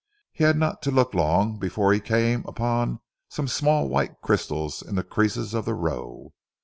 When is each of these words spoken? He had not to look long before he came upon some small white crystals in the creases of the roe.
He 0.33 0.45
had 0.45 0.57
not 0.57 0.81
to 0.81 0.89
look 0.89 1.13
long 1.13 1.59
before 1.59 1.93
he 1.93 1.99
came 1.99 2.43
upon 2.47 3.01
some 3.29 3.47
small 3.47 3.87
white 3.87 4.19
crystals 4.23 4.81
in 4.81 4.95
the 4.95 5.03
creases 5.03 5.53
of 5.53 5.65
the 5.65 5.75
roe. 5.75 6.33